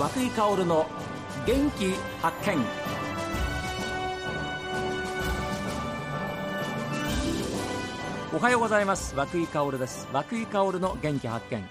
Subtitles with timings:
[0.00, 0.86] 和久井薫の
[1.46, 1.92] 元気
[2.22, 2.56] 発見。
[8.34, 9.14] おはようございます。
[9.14, 10.08] 和久井薫です。
[10.10, 11.62] 和久井薫の元気発見。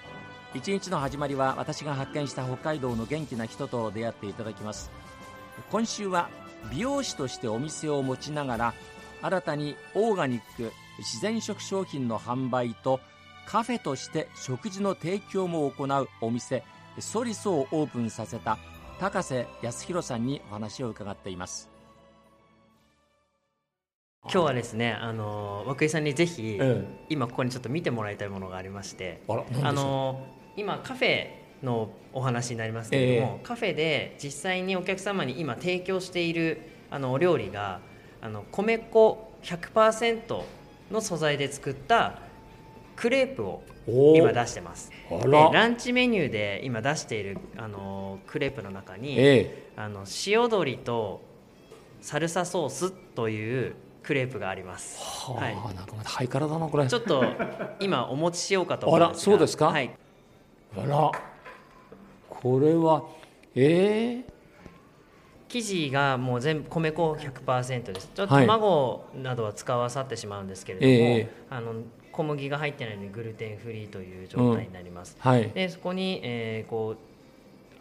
[0.53, 4.91] 一日の始まりは私が発見した北海道の元気な人と出会っていただきます。
[5.71, 6.29] 今週は
[6.69, 8.73] 美容師としてお店を持ちながら
[9.23, 12.99] 新たにオーガニック自然食商品の販売と
[13.47, 16.63] カフェとして食事の提供も行うお店
[17.01, 18.57] ソリソをオープンさせた
[18.99, 21.69] 高瀬康弘さんにお話を伺っています。
[24.23, 26.85] 今日はですね、あの涌井さんにぜひ、ええ。
[27.09, 29.21] 今ここにちょっと見てもらいたいものがありまして、
[29.63, 30.27] あの
[30.57, 31.27] 今カフェ
[31.63, 36.61] のお話になりますけれども、カフェで実際にお客様に今提供している
[36.91, 37.79] あのお料理が
[38.21, 40.43] あの米粉100%
[40.91, 42.19] の素材で作った
[42.99, 44.91] クレープを今出してます。
[45.25, 51.21] ランチメニューで今出しているあのクレープの中に、えあの塩鶏と
[52.01, 54.99] サルサソースというクレープがあります。
[54.99, 55.55] はあ、はい。
[55.75, 56.87] なんかまたハイカラだなこれ。
[56.87, 57.23] ちょっと
[57.79, 59.67] 今お持ちしようかと思うんですがあらそうですか？
[59.67, 59.91] はい、
[60.77, 61.11] あら。
[62.29, 63.05] これは
[63.55, 64.25] ええ。
[65.47, 68.09] 生地がもう全部米粉100%です。
[68.13, 68.45] ちょっとはい。
[68.45, 71.31] 卵などは使わさってしまうんですけれども、ええ。
[71.49, 71.75] あの
[72.19, 75.49] 小麦が入ってないのでグルテンフリーという状態になります、はい。
[75.51, 76.97] でそこに、えーこう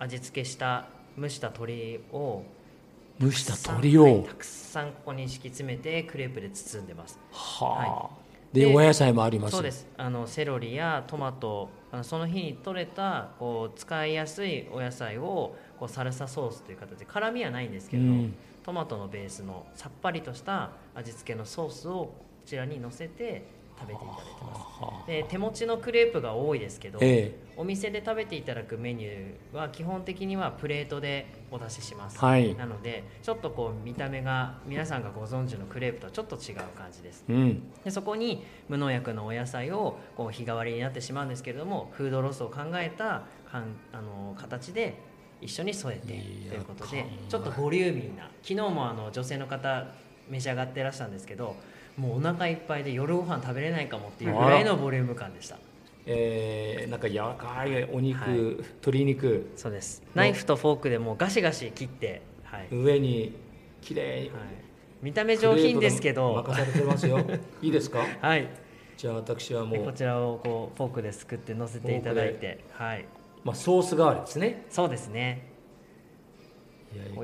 [0.00, 0.86] 味付けした
[1.18, 2.44] 蒸した鶏を
[3.18, 7.18] 蒸した鶏を、はいたくさんここに敷き詰めてクレープで包んでます。
[7.32, 8.16] はあ、
[8.52, 9.56] ででお野菜もあります？
[9.56, 9.88] そうです。
[9.96, 18.34] あのセロリやトマトあのその日に採れたこう使いやすいお野菜をこうサルサソースという形で辛みはないんですけれど、うん。
[18.62, 22.14] トマトのベースのさっぱりとした味付けのソースをこ
[22.46, 24.60] ちらに乗せて食べていただいてます。
[24.82, 32.54] はあで手持ちのクレープが多いですけど、えお店で食べていただくメニューは基本的にはプレートでお出しします、はい。
[32.54, 37.24] なのでちょっとこう見た目が皆さんがご存知のクレープとはちょっと違う感じです。
[37.28, 37.72] えうん。
[37.84, 44.94] でそこに無農薬のお野菜をこう日替わりになってしまうんですけれどもフードロスを考えたかんあの形で
[45.40, 46.14] 一緒に添えてと
[46.54, 49.86] いうことでちょっとボリューミーな昨日もあの女性の方
[50.28, 51.56] 召し上がってらしたんですけど
[51.98, 55.58] もうお腹いっぱいで夜ご飯食べれないかもっていうぐらいのボリューム感でした。
[56.06, 58.38] えー、なんか柔らかいお肉、はい。
[58.38, 59.50] 鶏肉。
[59.56, 60.02] そうです。
[60.14, 62.60] ナイフとフォークでもうガシガシ切って、はい。
[62.60, 63.34] はい、上に。
[63.82, 64.30] きれい。
[65.02, 66.34] 見た目上品ですけど。
[66.34, 67.18] 任されてますよ。
[67.60, 68.04] いいですか？
[68.20, 68.48] はい。
[68.96, 73.04] じゃあ私はもう、でこちらをこうフォークですくって乗せていただいてはい。
[73.44, 74.64] まあ、ソース代わりですね。
[74.70, 75.46] そうですね。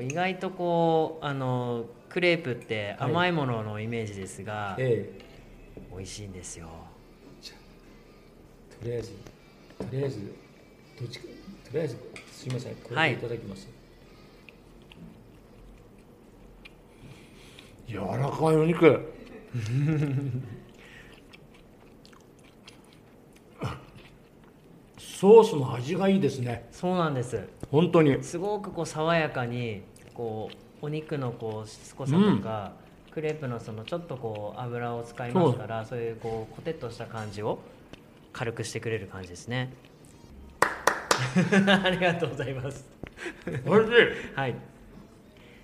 [0.01, 1.85] 意外とこうあの
[2.15, 3.11] クレープってはい。
[3.11, 5.19] 甘いもののイメージですが、え
[5.91, 6.69] 美味しいんですよ。
[7.43, 7.49] え
[8.79, 9.11] とりあえず
[9.77, 10.33] とりあえず
[10.97, 11.31] どっちかと
[11.73, 11.97] りあえず
[12.31, 13.67] すいませんこれはいただきます、
[17.85, 19.13] 柔らかいお肉。
[24.97, 26.69] ソースの味がいいですね。
[26.71, 27.45] そうなんです。
[27.69, 28.23] 本当に。
[28.23, 29.81] すごくこう爽やかに
[30.13, 32.73] こうお肉のこうしつこさとか、
[33.11, 35.99] クレープのそのちょっとこう油を使いますからそう。
[35.99, 37.57] いうこうコテッとした感じを
[38.33, 39.73] 軽くしてくれる感じですね。
[41.83, 42.87] ありがとうございます。
[43.65, 43.93] おいしい。
[44.35, 44.55] はい、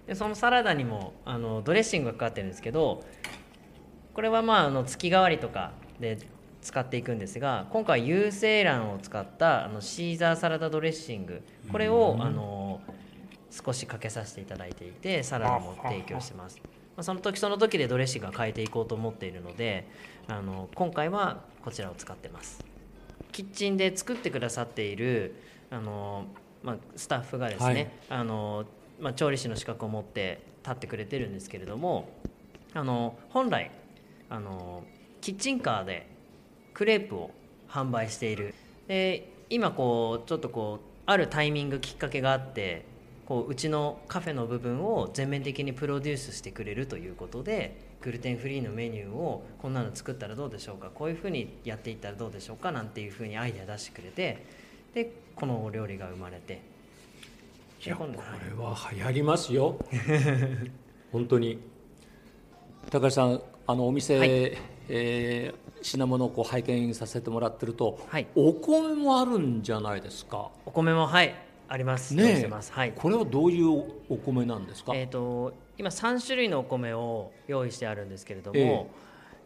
[0.07, 3.03] でそのサラダにもあのドレッシングがかかってるんですけど
[4.15, 6.17] これはまああの月替わりとかで
[6.63, 11.43] 使っていくんですが今回有精卵を使ったあのシーザーサラダドレッシング。
[11.71, 12.60] これをあの
[13.51, 19.87] 少しかけさせていただいていてサラダも提供してます、まあ、その時その時でドレッシングは変えていこうと思っているので
[20.27, 22.63] あの今回はこちらを使ってます。
[23.31, 25.35] キッチンで作ってくださっている
[25.69, 26.25] あの、
[26.63, 27.89] まあ、スタッフがですね、はい。
[28.09, 28.65] あの
[28.99, 32.09] まあ、調理師の資格を持って立ってくれてるんですけれども
[32.73, 33.71] あの本来
[34.29, 34.83] あの
[35.21, 36.07] キッチンカーで
[36.73, 37.31] クレープを
[37.69, 38.53] 販売している。
[38.87, 42.85] で今こうちょっとこうあるタイミングきっかけがあって
[43.31, 54.45] こううちのカフェの部分を全面的にプロデュースしてくれるということでグルテンフリーのメニューをこんなの作ったらどうでしょうかこういうふうにやっていったらどうでしょうかなんていうふうにアイデア出してくれて
[54.93, 56.59] でこのお料理が生まれて。
[57.85, 58.11] いやこれ
[58.61, 59.77] は流行りますよ。
[61.13, 61.57] 本当に。
[62.91, 64.29] 高橋さんあのお店、はい。
[64.89, 68.27] えー品物をこう拝見させてもらってると、はい。
[68.35, 70.51] お米もあるんじゃないですか？
[70.65, 71.33] お米もはい
[71.71, 72.13] あります。
[72.13, 72.73] ねます。
[72.73, 72.91] はい。
[72.91, 78.89] これはどういうお米なんですか、えー、と今3種類のお米を用意してあるんですけれども、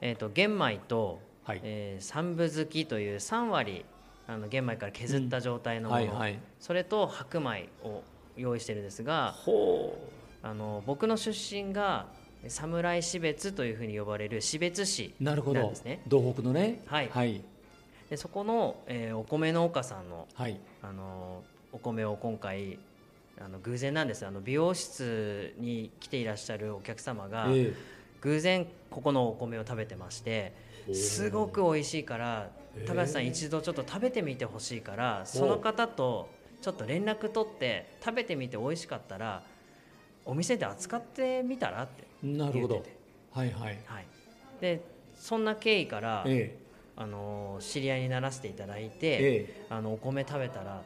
[0.01, 0.11] ええ。
[0.13, 1.61] ー、と玄米と、はい。
[1.63, 3.85] えー三分好きという3割
[4.27, 6.39] あの玄米から削った状態のもの、はいはい。
[6.59, 8.01] それと白米を
[8.35, 9.95] 用意してるんですがほ
[10.41, 12.07] あの僕の出身が
[12.47, 15.59] 侍標別というふうに呼ばれる標別市うなるほど。
[15.59, 16.01] なんですね。
[16.09, 16.81] 東北のね。
[16.87, 17.09] はい。
[17.09, 17.43] はい。
[18.09, 20.59] でそこの、えーお米農家さんのはい。
[20.81, 21.43] あの
[21.75, 22.79] お米を今回
[23.37, 27.73] あの偶然なんですあの美容室に来ていらっしゃるお客様が、え
[28.21, 30.53] 偶然ここのお米を食べてまして
[30.93, 32.49] すごく美味しいから
[32.87, 36.29] 高橋さん一度ちょっと食べてみてほしいからその方と
[36.61, 39.43] ちょっと連絡取って食べてみて美味しかったら
[40.23, 42.75] お店で扱ってみたらってえなるほど。
[42.75, 42.97] 言ってて、
[43.31, 43.79] はいはい。
[43.85, 44.07] はい、
[44.61, 44.81] で
[45.13, 46.57] そんな経緯から、え
[46.97, 49.65] あの知り合いにならせていただいて、ええ。
[49.69, 50.81] あのお米食べたら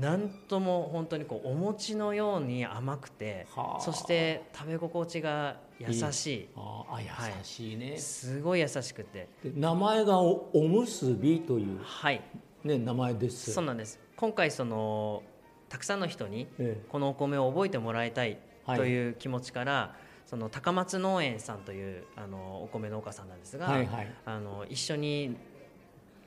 [0.00, 3.80] なんとも本当にこうお餅のように甘くてはあ。
[3.80, 6.48] そして食べ心地が優しい。
[6.56, 7.08] ああ優
[7.42, 9.28] しいね、すごい優しくて。
[9.42, 12.22] で名前がおおむすびという、はい。
[12.64, 13.52] ね、名前です。
[13.52, 14.00] そうなんです。
[14.16, 15.22] 今回その
[15.68, 16.82] たくさんの人にえ。
[16.88, 18.78] このお米を覚えてもらいたいはい。
[18.78, 19.94] という気持ちから、
[20.26, 24.12] その高松農園さんというあのお米農家さんなんですが、はいはい。
[24.24, 25.36] あの一緒に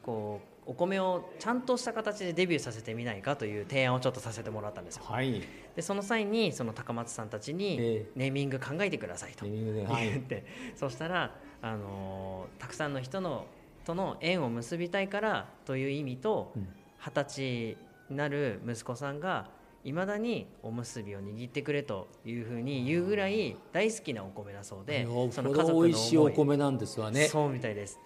[0.03, 5.03] こうお米をちゃんとした形でデビューさせてみないかという提案をちょっとさせてもらったんですよ。
[5.05, 5.41] はい。
[5.75, 13.45] でその際にその高松さんたちにえネーミング考えてくださいと言って、そしたら、あのーたくさんの人の
[13.85, 16.67] との縁を結びたいからという意味とうん。
[16.99, 17.77] 二十、歳
[18.09, 19.49] になる息子さんが
[19.83, 27.27] いまだにおむすびを握ってくれというふうに言うぐらい大好きなお米だそうでよっぽその家族のど美味しいお思い米なんですわね。
[27.27, 27.99] そうみたいです。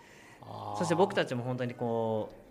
[0.78, 2.30] そして僕たちも本当にこ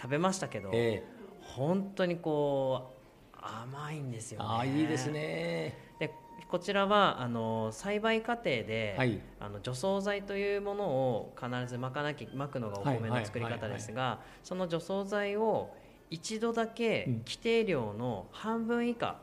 [0.00, 1.02] 食べましたけど、え
[1.40, 2.94] 本当にこ
[3.34, 4.48] う甘いんですえよね。
[4.48, 5.76] ああいいですね。
[5.98, 6.12] で
[6.48, 9.20] こちらはあの栽培過程で、はい。
[9.40, 15.70] あの除草剤というものを必ずまかなきまくのがお米の作り方ですがその除草剤を
[16.10, 17.18] 一度だけうん。
[17.18, 19.18] 規定量の半分以下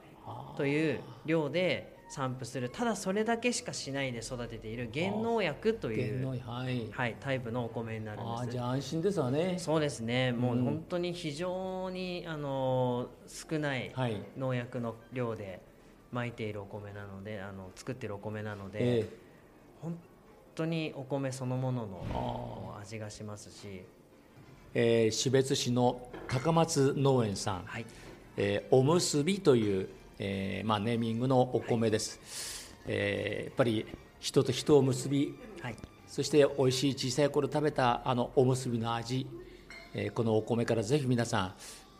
[0.58, 2.70] という量で散布する。
[2.70, 4.90] ただそれだけしかしないで育てている。
[4.92, 6.90] 減農薬という、はい。
[6.92, 8.58] はい、タイプのお米になるあーんです。
[8.58, 9.56] じゃあ安心ですわね。
[9.58, 10.32] そうですね。
[10.32, 14.22] もううん本当に非常にあの少ないはい。
[14.38, 15.62] 農薬の量で
[16.12, 19.10] 巻いているお米なのであの作っているお米なので、え
[19.82, 19.98] 本
[20.56, 23.84] 当にお米そのもののあ味がしますし、
[24.74, 27.86] ええー標津市の高松農園さん、はい、
[28.38, 29.90] えーおむすびという、
[30.20, 33.86] えーまあ、ネーミングのお米です、えーやっぱり
[34.20, 35.76] 人と人を結びはい、
[36.08, 39.28] そして美味しい小さい頃食べたあのおむすびの味、
[39.94, 41.54] えーこのお米からぜひ皆さん、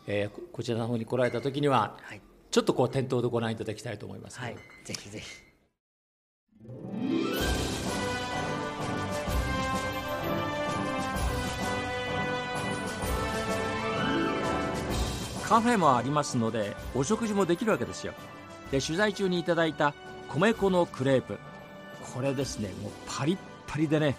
[0.08, 2.22] えーここちらの方に来られた時にははい、
[2.52, 5.55] ちょっとこう店頭でご覧いただきたいと思います、はい、ぜひぜひ。
[15.48, 18.14] カフェもありますのでお食事もできるわけですよ。
[18.72, 19.94] で取材中にいただいた
[20.28, 21.38] 米粉のクレープ。
[22.14, 23.38] これですねもうパリッ
[23.68, 24.16] パリでね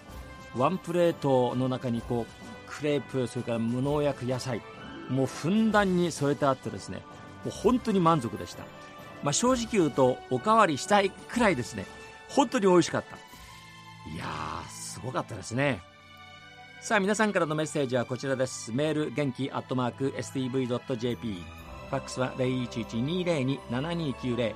[0.54, 4.62] ワンプレートの中にこうクレープそれから無農薬野菜
[5.08, 7.02] もうふんだんに添えてあってですね
[7.44, 8.64] もう本当に満足でした、
[9.22, 11.86] まあ、正直言うとおかわりしたいくらいですね。
[12.28, 13.16] 本当に美味しかった。
[14.10, 15.80] いやーすごかったですね。
[16.80, 18.70] さあ皆さんからのメッセージはこちらです。
[18.72, 21.42] メール元気アットマーク STV.jp
[21.90, 24.54] ファックスは0112027290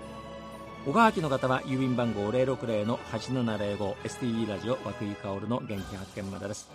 [0.86, 6.70] 小川家の方は郵便番号 060-8705STV ラジオ和久井薫の元気発見までです。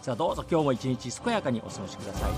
[0.00, 2.30] さあどうぞ今日も一日健やかにお過ごしください。